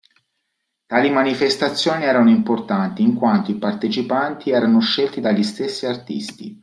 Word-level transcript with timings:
Tali 0.87 1.11
manifestazioni 1.11 2.05
erano 2.05 2.31
importanti 2.31 3.03
in 3.03 3.13
quanto 3.13 3.51
i 3.51 3.59
partecipanti 3.59 4.49
erano 4.49 4.79
scelti 4.79 5.21
dagli 5.21 5.43
stessi 5.43 5.85
artisti. 5.85 6.59